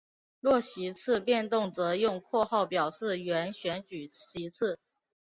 [0.39, 4.79] 若席次变动则用括号表示原选举席次。